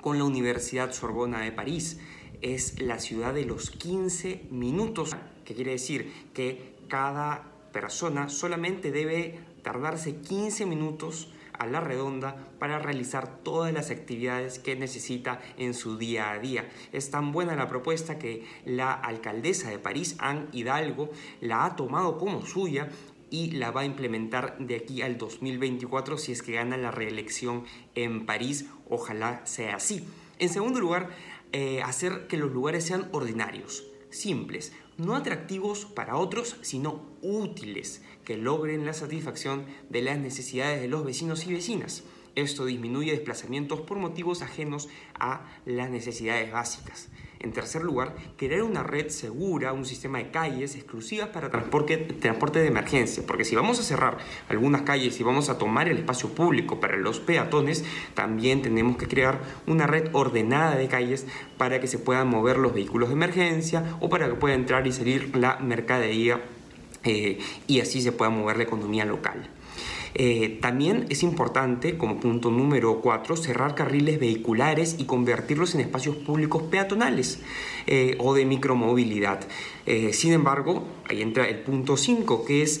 con 0.00 0.18
la 0.18 0.24
Universidad 0.24 0.92
Sorbona 0.92 1.40
de 1.40 1.52
París. 1.52 2.00
Es 2.40 2.80
la 2.80 2.98
ciudad 2.98 3.34
de 3.34 3.44
los 3.44 3.70
15 3.70 4.46
minutos, 4.50 5.16
que 5.44 5.54
quiere 5.54 5.72
decir 5.72 6.12
que 6.34 6.74
cada 6.88 7.52
persona 7.72 8.28
solamente 8.28 8.90
debe 8.90 9.38
tardarse 9.62 10.16
15 10.16 10.66
minutos 10.66 11.32
a 11.58 11.66
la 11.66 11.80
redonda 11.80 12.36
para 12.58 12.78
realizar 12.78 13.38
todas 13.42 13.72
las 13.72 13.90
actividades 13.90 14.58
que 14.58 14.76
necesita 14.76 15.40
en 15.56 15.74
su 15.74 15.98
día 15.98 16.30
a 16.30 16.38
día. 16.38 16.68
Es 16.92 17.10
tan 17.10 17.32
buena 17.32 17.56
la 17.56 17.68
propuesta 17.68 18.18
que 18.18 18.46
la 18.64 18.92
alcaldesa 18.92 19.70
de 19.70 19.78
París, 19.78 20.16
Anne 20.18 20.46
Hidalgo, 20.52 21.10
la 21.40 21.64
ha 21.64 21.76
tomado 21.76 22.18
como 22.18 22.44
suya 22.46 22.88
y 23.30 23.52
la 23.52 23.70
va 23.70 23.80
a 23.80 23.84
implementar 23.86 24.58
de 24.58 24.76
aquí 24.76 25.00
al 25.00 25.16
2024 25.16 26.18
si 26.18 26.32
es 26.32 26.42
que 26.42 26.52
gana 26.52 26.76
la 26.76 26.90
reelección 26.90 27.64
en 27.94 28.26
París. 28.26 28.66
Ojalá 28.88 29.46
sea 29.46 29.76
así. 29.76 30.06
En 30.38 30.50
segundo 30.50 30.80
lugar, 30.80 31.08
eh, 31.52 31.82
hacer 31.82 32.26
que 32.26 32.36
los 32.36 32.52
lugares 32.52 32.84
sean 32.84 33.08
ordinarios, 33.12 33.84
simples, 34.10 34.72
no 34.98 35.14
atractivos 35.14 35.84
para 35.84 36.16
otros, 36.16 36.56
sino 36.62 37.02
útiles, 37.22 38.02
que 38.24 38.36
logren 38.36 38.86
la 38.86 38.92
satisfacción 38.92 39.64
de 39.88 40.02
las 40.02 40.18
necesidades 40.18 40.80
de 40.80 40.88
los 40.88 41.04
vecinos 41.04 41.46
y 41.46 41.52
vecinas. 41.52 42.04
Esto 42.34 42.64
disminuye 42.64 43.12
desplazamientos 43.12 43.80
por 43.80 43.98
motivos 43.98 44.42
ajenos 44.42 44.88
a 45.18 45.46
las 45.66 45.90
necesidades 45.90 46.50
básicas. 46.50 47.08
En 47.42 47.52
tercer 47.52 47.82
lugar, 47.82 48.14
crear 48.36 48.62
una 48.62 48.84
red 48.84 49.08
segura, 49.08 49.72
un 49.72 49.84
sistema 49.84 50.18
de 50.18 50.30
calles 50.30 50.76
exclusivas 50.76 51.28
para 51.28 51.50
transporte, 51.50 51.96
de 51.96 52.66
emergencia, 52.66 53.24
porque 53.26 53.44
si 53.44 53.56
vamos 53.56 53.80
a 53.80 53.82
cerrar 53.82 54.18
algunas 54.48 54.82
calles 54.82 55.18
y 55.18 55.24
vamos 55.24 55.48
a 55.48 55.58
tomar 55.58 55.88
el 55.88 55.98
espacio 55.98 56.28
público 56.28 56.78
para 56.78 56.96
los 56.96 57.18
peatones, 57.18 57.84
también 58.14 58.62
tenemos 58.62 58.96
que 58.96 59.08
crear 59.08 59.40
una 59.66 59.88
red 59.88 60.08
ordenada 60.12 60.76
de 60.76 60.86
calles 60.86 61.26
para 61.58 61.80
que 61.80 61.88
se 61.88 61.98
puedan 61.98 62.28
mover 62.28 62.58
los 62.58 62.74
vehículos 62.74 63.08
de 63.08 63.16
emergencia 63.16 63.96
o 64.00 64.08
para 64.08 64.28
que 64.28 64.34
pueda 64.34 64.54
entrar 64.54 64.86
y 64.86 64.92
salir 64.92 65.36
la 65.36 65.58
mercadería 65.58 66.40
eh, 67.02 67.40
y 67.66 67.80
así 67.80 68.00
se 68.00 68.12
pueda 68.12 68.30
mover 68.30 68.56
la 68.56 68.62
economía 68.62 69.04
local. 69.04 69.50
Eh, 70.14 70.58
también 70.60 71.06
es 71.08 71.22
importante, 71.22 71.96
como 71.96 72.20
punto 72.20 72.50
número 72.50 73.00
4, 73.00 73.36
cerrar 73.36 73.74
carriles 73.74 74.20
vehiculares 74.20 74.96
y 74.98 75.04
convertirlos 75.04 75.74
en 75.74 75.80
espacios 75.80 76.16
públicos 76.16 76.64
peatonales 76.64 77.40
eh, 77.86 78.16
o 78.18 78.34
de 78.34 78.44
micromovilidad. 78.44 79.40
Eh, 79.86 80.12
sin 80.12 80.32
embargo, 80.32 80.84
ahí 81.08 81.22
entra 81.22 81.48
el 81.48 81.60
punto 81.60 81.96
5, 81.96 82.44
que 82.44 82.62
es 82.62 82.80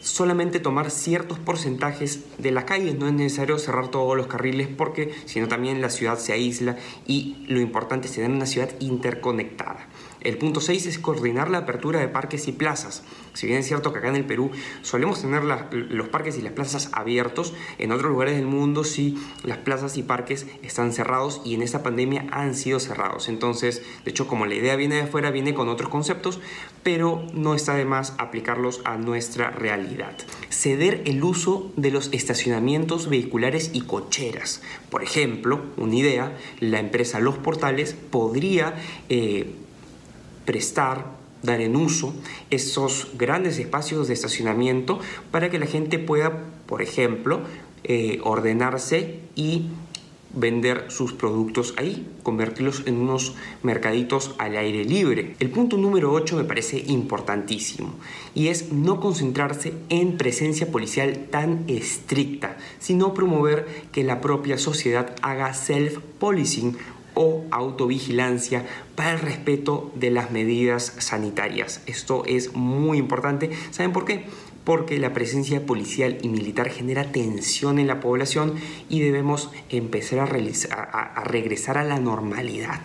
solamente 0.00 0.60
tomar 0.60 0.90
ciertos 0.90 1.38
porcentajes 1.38 2.24
de 2.38 2.50
las 2.50 2.64
calles, 2.64 2.98
no 2.98 3.06
es 3.06 3.14
necesario 3.14 3.58
cerrar 3.58 3.88
todos 3.88 4.16
los 4.16 4.26
carriles 4.26 4.68
porque 4.68 5.14
si 5.24 5.40
no 5.40 5.48
también 5.48 5.80
la 5.80 5.88
ciudad 5.88 6.18
se 6.18 6.32
aísla 6.32 6.76
y 7.06 7.36
lo 7.48 7.60
importante 7.60 8.06
es 8.06 8.14
tener 8.14 8.30
una 8.30 8.46
ciudad 8.46 8.70
interconectada. 8.80 9.88
El 10.24 10.38
punto 10.38 10.62
6 10.62 10.86
es 10.86 10.98
coordinar 10.98 11.50
la 11.50 11.58
apertura 11.58 12.00
de 12.00 12.08
parques 12.08 12.48
y 12.48 12.52
plazas. 12.52 13.02
Si 13.34 13.46
bien 13.46 13.58
es 13.58 13.66
cierto 13.66 13.92
que 13.92 13.98
acá 13.98 14.08
en 14.08 14.16
el 14.16 14.24
Perú 14.24 14.50
solemos 14.80 15.20
tener 15.20 15.44
los 15.44 16.08
parques 16.08 16.38
y 16.38 16.42
las 16.42 16.54
plazas 16.54 16.88
abiertos, 16.92 17.52
en 17.78 17.92
otros 17.92 18.10
lugares 18.10 18.34
del 18.36 18.46
mundo 18.46 18.84
sí 18.84 19.18
las 19.42 19.58
plazas 19.58 19.98
y 19.98 20.02
parques 20.02 20.46
están 20.62 20.94
cerrados 20.94 21.42
y 21.44 21.54
en 21.54 21.60
esta 21.60 21.82
pandemia 21.82 22.26
han 22.30 22.54
sido 22.54 22.80
cerrados. 22.80 23.28
Entonces, 23.28 23.82
de 24.04 24.10
hecho, 24.10 24.26
como 24.26 24.46
la 24.46 24.54
idea 24.54 24.76
viene 24.76 24.94
de 24.94 25.02
afuera, 25.02 25.30
viene 25.30 25.52
con 25.52 25.68
otros 25.68 25.90
conceptos, 25.90 26.40
pero 26.82 27.26
no 27.34 27.54
está 27.54 27.74
de 27.74 27.84
más 27.84 28.14
aplicarlos 28.16 28.80
a 28.84 28.96
nuestra 28.96 29.50
realidad. 29.50 30.16
Ceder 30.48 31.02
el 31.04 31.22
uso 31.22 31.70
de 31.76 31.90
los 31.90 32.08
estacionamientos 32.12 33.10
vehiculares 33.10 33.72
y 33.74 33.82
cocheras. 33.82 34.62
Por 34.88 35.02
ejemplo, 35.02 35.60
una 35.76 35.96
idea, 35.96 36.38
la 36.60 36.80
empresa 36.80 37.20
Los 37.20 37.36
Portales 37.36 37.94
podría... 38.10 38.74
Eh, 39.10 39.56
prestar, 40.44 41.06
dar 41.42 41.60
en 41.60 41.76
uso 41.76 42.14
esos 42.50 43.08
grandes 43.18 43.58
espacios 43.58 44.08
de 44.08 44.14
estacionamiento 44.14 44.98
para 45.30 45.50
que 45.50 45.58
la 45.58 45.66
gente 45.66 45.98
pueda, 45.98 46.44
por 46.66 46.82
ejemplo, 46.82 47.40
eh, 47.84 48.18
ordenarse 48.22 49.20
y 49.36 49.66
vender 50.34 50.86
sus 50.88 51.12
productos 51.12 51.74
ahí, 51.76 52.06
convertirlos 52.22 52.82
en 52.86 52.96
unos 52.96 53.34
mercaditos 53.62 54.34
al 54.38 54.56
aire 54.56 54.84
libre. 54.84 55.36
El 55.38 55.50
punto 55.50 55.76
número 55.76 56.12
8 56.12 56.36
me 56.36 56.44
parece 56.44 56.82
importantísimo 56.86 57.94
y 58.34 58.48
es 58.48 58.72
no 58.72 59.00
concentrarse 59.00 59.74
en 59.88 60.16
presencia 60.16 60.70
policial 60.70 61.26
tan 61.30 61.64
estricta, 61.68 62.56
sino 62.80 63.14
promover 63.14 63.66
que 63.92 64.04
la 64.04 64.20
propia 64.20 64.58
sociedad 64.58 65.14
haga 65.22 65.54
self-policing 65.54 66.76
o 67.14 67.44
autovigilancia 67.50 68.66
para 68.94 69.12
el 69.12 69.20
respeto 69.20 69.92
de 69.94 70.10
las 70.10 70.30
medidas 70.30 70.94
sanitarias. 70.98 71.82
Esto 71.86 72.24
es 72.26 72.54
muy 72.54 72.98
importante. 72.98 73.50
¿Saben 73.70 73.92
por 73.92 74.04
qué? 74.04 74.26
porque 74.64 74.98
la 74.98 75.12
presencia 75.12 75.66
policial 75.66 76.18
y 76.22 76.28
militar 76.28 76.70
genera 76.70 77.12
tensión 77.12 77.78
en 77.78 77.86
la 77.86 78.00
población 78.00 78.54
y 78.88 79.00
debemos 79.00 79.50
empezar 79.68 80.20
a, 80.20 81.24
regresar 81.24 81.78
a 81.78 81.84
la 81.84 81.98
normalidad. 81.98 82.80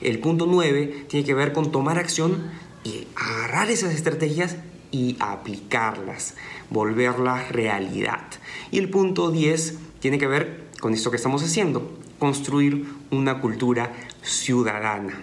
El 0.00 0.20
punto 0.20 0.46
9 0.46 1.06
tiene 1.08 1.26
que 1.26 1.34
ver 1.34 1.52
con 1.52 1.72
tomar 1.72 1.98
acción 1.98 2.50
y 2.84 3.08
agarrar 3.16 3.70
esas 3.70 3.94
estrategias 3.94 4.56
y 4.92 5.16
aplicarlas, 5.20 6.34
volverlas 6.70 7.50
realidad. 7.50 8.26
Y 8.70 8.78
el 8.78 8.90
punto 8.90 9.30
10 9.30 9.76
tiene 9.98 10.18
que 10.18 10.26
ver 10.26 10.70
con 10.80 10.94
esto 10.94 11.10
que 11.10 11.16
estamos 11.16 11.42
haciendo, 11.42 11.98
construir 12.20 12.86
una 13.10 13.40
cultura 13.40 13.92
ciudadana. 14.22 15.20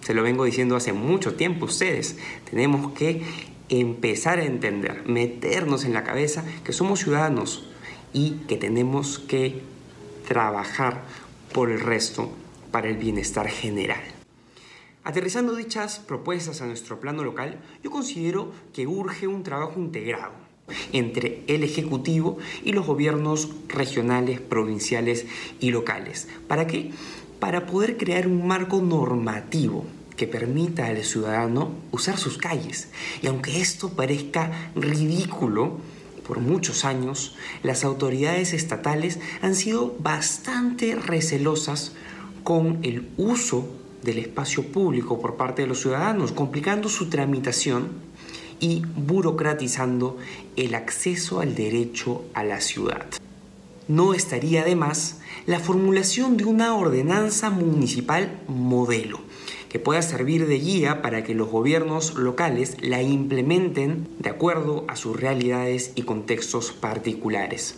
Se 0.00 0.14
lo 0.14 0.24
vengo 0.24 0.44
diciendo 0.44 0.74
hace 0.74 0.92
mucho 0.92 1.34
tiempo 1.34 1.66
ustedes. 1.66 2.16
Tenemos 2.50 2.92
que 2.94 3.22
empezar 3.68 4.38
a 4.40 4.44
entender, 4.44 5.04
meternos 5.06 5.84
en 5.84 5.92
la 5.92 6.02
cabeza 6.02 6.42
que 6.64 6.72
somos 6.72 7.00
ciudadanos 7.00 7.68
y 8.12 8.38
que 8.48 8.56
tenemos 8.56 9.18
que 9.18 9.60
trabajar 10.26 11.04
por 11.52 11.70
el 11.70 11.80
resto 11.80 12.32
para 12.72 12.88
el 12.88 12.96
bienestar 12.96 13.48
general. 13.48 14.00
Aterrizando 15.04 15.54
dichas 15.54 15.98
propuestas 15.98 16.62
a 16.62 16.66
nuestro 16.66 16.98
plano 16.98 17.22
local, 17.22 17.60
yo 17.84 17.90
considero 17.90 18.52
que 18.72 18.86
urge 18.86 19.26
un 19.26 19.42
trabajo 19.42 19.78
integrado 19.78 20.47
entre 20.92 21.42
el 21.46 21.64
Ejecutivo 21.64 22.38
y 22.64 22.72
los 22.72 22.86
gobiernos 22.86 23.50
regionales, 23.68 24.40
provinciales 24.40 25.26
y 25.60 25.70
locales. 25.70 26.28
¿Para 26.46 26.66
qué? 26.66 26.90
Para 27.40 27.66
poder 27.66 27.96
crear 27.96 28.26
un 28.26 28.46
marco 28.46 28.80
normativo 28.80 29.84
que 30.16 30.26
permita 30.26 30.86
al 30.86 31.02
ciudadano 31.04 31.70
usar 31.92 32.18
sus 32.18 32.38
calles. 32.38 32.88
Y 33.22 33.28
aunque 33.28 33.60
esto 33.60 33.90
parezca 33.90 34.70
ridículo, 34.74 35.78
por 36.26 36.40
muchos 36.40 36.84
años 36.84 37.36
las 37.62 37.84
autoridades 37.84 38.52
estatales 38.52 39.18
han 39.40 39.54
sido 39.54 39.96
bastante 40.00 40.94
recelosas 40.94 41.92
con 42.44 42.80
el 42.82 43.08
uso 43.16 43.68
del 44.02 44.18
espacio 44.18 44.64
público 44.64 45.20
por 45.20 45.36
parte 45.36 45.62
de 45.62 45.68
los 45.68 45.80
ciudadanos, 45.80 46.32
complicando 46.32 46.88
su 46.88 47.08
tramitación 47.08 48.07
y 48.60 48.82
burocratizando 48.96 50.16
el 50.56 50.74
acceso 50.74 51.40
al 51.40 51.54
derecho 51.54 52.24
a 52.34 52.44
la 52.44 52.60
ciudad. 52.60 53.06
No 53.88 54.14
estaría 54.14 54.64
de 54.64 54.76
más 54.76 55.20
la 55.46 55.60
formulación 55.60 56.36
de 56.36 56.44
una 56.44 56.76
ordenanza 56.76 57.50
municipal 57.50 58.40
modelo 58.48 59.20
que 59.68 59.78
pueda 59.78 60.02
servir 60.02 60.46
de 60.46 60.58
guía 60.58 61.02
para 61.02 61.24
que 61.24 61.34
los 61.34 61.48
gobiernos 61.48 62.14
locales 62.14 62.76
la 62.80 63.02
implementen 63.02 64.08
de 64.18 64.30
acuerdo 64.30 64.84
a 64.88 64.96
sus 64.96 65.18
realidades 65.18 65.92
y 65.94 66.02
contextos 66.02 66.72
particulares. 66.72 67.76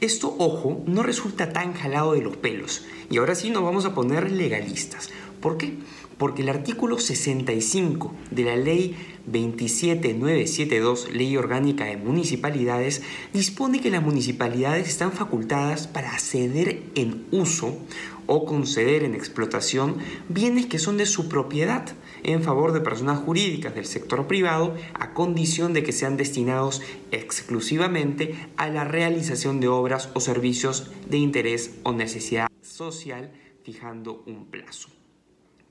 Esto, 0.00 0.34
ojo, 0.38 0.82
no 0.86 1.02
resulta 1.02 1.52
tan 1.52 1.72
jalado 1.72 2.12
de 2.12 2.20
los 2.20 2.36
pelos. 2.36 2.84
Y 3.10 3.16
ahora 3.16 3.34
sí 3.34 3.50
nos 3.50 3.62
vamos 3.62 3.86
a 3.86 3.94
poner 3.94 4.30
legalistas. 4.30 5.10
¿Por 5.46 5.58
qué? 5.58 5.74
Porque 6.18 6.42
el 6.42 6.48
artículo 6.48 6.98
65 6.98 8.12
de 8.32 8.42
la 8.42 8.56
ley 8.56 8.96
27972, 9.26 11.12
Ley 11.12 11.36
Orgánica 11.36 11.84
de 11.84 11.96
Municipalidades, 11.96 13.02
dispone 13.32 13.80
que 13.80 13.92
las 13.92 14.02
municipalidades 14.02 14.88
están 14.88 15.12
facultadas 15.12 15.86
para 15.86 16.18
ceder 16.18 16.82
en 16.96 17.26
uso 17.30 17.78
o 18.26 18.44
conceder 18.44 19.04
en 19.04 19.14
explotación 19.14 19.98
bienes 20.28 20.66
que 20.66 20.80
son 20.80 20.96
de 20.96 21.06
su 21.06 21.28
propiedad 21.28 21.86
en 22.24 22.42
favor 22.42 22.72
de 22.72 22.80
personas 22.80 23.20
jurídicas 23.20 23.72
del 23.72 23.86
sector 23.86 24.26
privado 24.26 24.74
a 24.94 25.14
condición 25.14 25.74
de 25.74 25.84
que 25.84 25.92
sean 25.92 26.16
destinados 26.16 26.82
exclusivamente 27.12 28.34
a 28.56 28.68
la 28.68 28.82
realización 28.82 29.60
de 29.60 29.68
obras 29.68 30.10
o 30.14 30.18
servicios 30.18 30.90
de 31.08 31.18
interés 31.18 31.76
o 31.84 31.92
necesidad 31.92 32.48
social 32.62 33.30
fijando 33.62 34.24
un 34.26 34.46
plazo. 34.46 34.88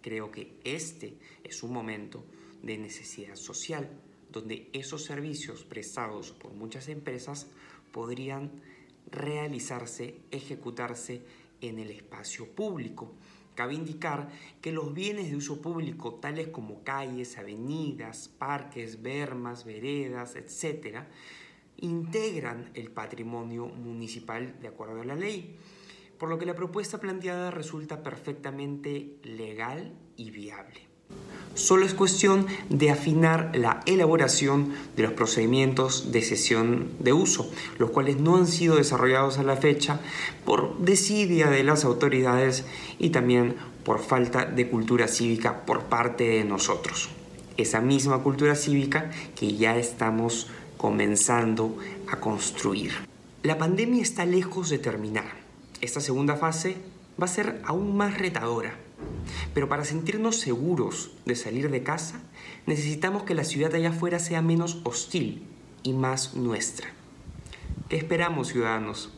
Creo 0.06 0.30
que 0.30 0.60
este 0.64 1.18
es 1.44 1.64
un 1.64 1.74
momento 1.74 2.24
de 2.62 2.78
necesidad 2.78 3.36
social 3.36 3.90
donde 4.32 4.70
esos 4.72 5.04
servicios 5.04 5.64
prestados 5.64 6.32
por 6.32 6.54
muchas 6.54 6.90
empresas 6.90 7.48
podrían 7.92 8.52
realizarse, 9.10 10.20
ejecutarse 10.30 11.24
en 11.60 11.80
el 11.80 11.90
espacio 11.90 12.48
público. 12.52 13.16
Cabe 13.56 13.74
indicar 13.74 14.30
que 14.62 14.72
los 14.72 14.94
bienes 14.94 15.32
de 15.32 15.38
uso 15.38 15.60
público, 15.60 16.14
tales 16.14 16.50
como 16.50 16.84
calles, 16.84 17.40
avenidas, 17.40 18.28
parques, 18.28 19.02
bermas, 19.02 19.66
veredas, 19.66 20.36
etc., 20.36 21.00
integran 21.78 22.70
el 22.76 22.92
patrimonio 22.92 23.66
municipal 23.66 24.60
de 24.62 24.68
acuerdo 24.68 25.02
a 25.02 25.06
la 25.06 25.16
ley 25.16 25.58
por 26.18 26.30
lo 26.30 26.38
que 26.38 26.46
la 26.46 26.56
propuesta 26.56 27.00
planteada 27.00 27.52
resulta 27.52 28.04
perfectamente 28.04 29.18
legal 29.24 29.94
y 30.16 30.32
viable. 30.32 30.82
Solo 31.54 31.86
es 31.86 31.94
cuestión 31.94 32.48
de 32.70 32.90
afinar 32.90 33.52
la 33.54 33.82
elaboración 33.86 34.74
de 34.98 35.04
los 35.04 35.14
procedimientos 35.14 36.12
de 36.12 36.22
cesión 36.22 36.90
de 37.00 37.14
uso, 37.14 37.50
los 37.78 37.92
cuales 37.92 38.18
no 38.18 38.36
han 38.36 38.46
sido 38.46 38.76
desarrollados 38.76 39.38
a 39.38 39.44
la 39.44 39.56
fecha 39.56 40.02
por 40.44 40.78
desidia 40.80 41.50
de 41.50 41.64
las 41.64 41.86
autoridades 41.86 42.66
y 43.00 43.12
también 43.12 43.56
por 43.86 44.00
falta 44.00 44.46
de 44.46 44.70
cultura 44.70 45.08
cívica 45.08 45.66
por 45.66 45.84
parte 45.84 46.26
de 46.26 46.44
nosotros. 46.44 47.10
Esa 47.56 47.80
misma 47.80 48.22
cultura 48.22 48.56
cívica 48.56 49.12
que 49.36 49.56
ya 49.56 49.78
estamos 49.78 50.50
comenzando 50.76 51.78
a 52.12 52.20
construir. 52.20 52.92
La 53.44 53.58
pandemia 53.58 54.02
está 54.02 54.26
lejos 54.26 54.70
de 54.70 54.80
terminar 54.80 55.45
esta 55.82 56.00
segunda 56.00 56.36
fase 56.36 56.78
va 57.22 57.26
a 57.26 57.30
ser 57.30 57.62
aún 57.66 57.96
más 57.96 58.18
retadora. 58.18 58.76
Pero 59.54 59.70
para 59.70 59.86
sentirnos 59.86 60.40
seguros 60.40 61.12
de 61.26 61.36
salir 61.36 61.70
de 61.70 61.84
casa, 61.84 62.22
necesitamos 62.66 63.24
que 63.24 63.36
la 63.36 63.44
ciudad 63.44 63.74
allá 63.74 63.90
afuera 63.90 64.20
sea 64.20 64.42
menos 64.42 64.82
hostil 64.84 65.48
y 65.84 65.94
más 65.94 66.36
nuestra. 66.36 66.88
¿Qué 67.90 67.98
esperamos, 67.98 68.50
ciudadanos? 68.50 69.12